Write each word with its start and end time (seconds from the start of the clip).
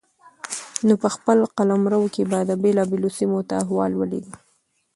نو 0.85 0.93
په 1.01 1.07
خپل 1.15 1.37
قلمرو 1.57 2.03
کې 2.13 2.23
به 2.29 2.37
يې 2.47 2.55
بېلابېلو 2.63 3.09
سيمو 3.17 3.39
ته 3.47 3.53
احوال 3.63 3.91
ولېږه 3.95 4.35